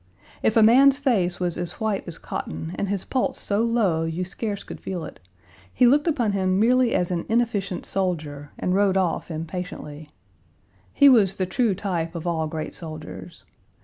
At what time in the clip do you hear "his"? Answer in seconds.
2.89-3.05